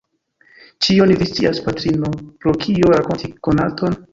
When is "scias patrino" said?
1.33-2.11